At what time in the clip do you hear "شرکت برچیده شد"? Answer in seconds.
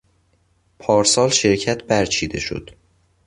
1.29-2.71